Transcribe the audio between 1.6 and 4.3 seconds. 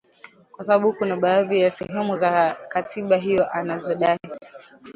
ya sehemu za katiba hiyo anazodai